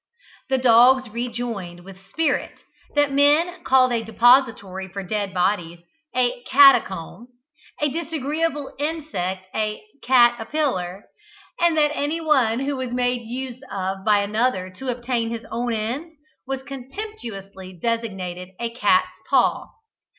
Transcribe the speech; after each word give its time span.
The 0.49 0.57
dogs 0.57 1.09
rejoined, 1.11 1.81
with 1.81 2.01
spirit, 2.09 2.63
that 2.95 3.11
men 3.11 3.63
called 3.63 3.91
a 3.93 4.03
depository 4.03 4.87
for 4.87 5.03
dead 5.03 5.31
bodies 5.31 5.77
a 6.15 6.41
"cat 6.49 6.83
acomb," 6.85 7.27
a 7.79 7.87
disagreeable 7.87 8.73
insect 8.79 9.45
a 9.53 9.79
"cat 10.01 10.37
apillar," 10.39 11.03
and 11.59 11.77
that 11.77 11.91
anyone 11.95 12.61
who 12.61 12.77
was 12.77 12.89
made 12.91 13.21
use 13.21 13.61
of 13.71 14.03
by 14.03 14.23
another 14.23 14.71
to 14.71 14.89
obtain 14.89 15.29
his 15.29 15.45
own 15.51 15.71
ends 15.71 16.17
was 16.47 16.63
contemptuously 16.63 17.71
designated 17.79 18.55
a 18.59 18.71
"cat's 18.71 19.13
paw." 19.29 19.67